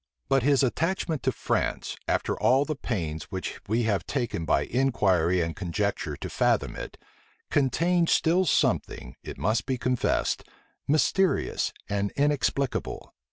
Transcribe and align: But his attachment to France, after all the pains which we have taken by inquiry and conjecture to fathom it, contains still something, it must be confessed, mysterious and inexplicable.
But 0.29 0.41
his 0.41 0.63
attachment 0.63 1.21
to 1.21 1.31
France, 1.31 1.95
after 2.07 2.35
all 2.39 2.65
the 2.65 2.75
pains 2.75 3.25
which 3.25 3.59
we 3.67 3.83
have 3.83 4.03
taken 4.07 4.45
by 4.45 4.63
inquiry 4.65 5.41
and 5.41 5.55
conjecture 5.55 6.17
to 6.17 6.27
fathom 6.27 6.75
it, 6.75 6.97
contains 7.51 8.11
still 8.11 8.45
something, 8.45 9.15
it 9.21 9.37
must 9.37 9.67
be 9.67 9.77
confessed, 9.77 10.43
mysterious 10.87 11.71
and 11.87 12.09
inexplicable. 12.15 13.13